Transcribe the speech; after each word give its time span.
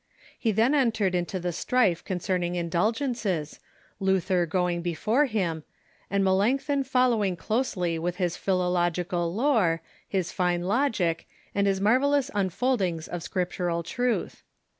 He 0.39 0.51
then 0.51 0.73
entered 0.73 1.13
into 1.13 1.39
the 1.39 1.51
strife 1.53 2.03
concerning 2.03 2.55
indulgences, 2.55 3.59
Luther 3.99 4.47
going 4.47 4.81
before 4.81 5.27
him, 5.27 5.63
and 6.09 6.23
Melanchthon 6.23 6.85
following 6.85 7.35
closely 7.35 7.99
with 7.99 8.15
his 8.15 8.35
philological 8.35 9.31
lore, 9.31 9.83
his 10.09 10.31
fine 10.31 10.63
logic, 10.63 11.27
and 11.53 11.67
his 11.67 11.79
marvellous 11.79 12.31
unfoldings 12.33 13.07
of 13.07 13.21
scriptural 13.21 13.83
truth. 13.83 14.41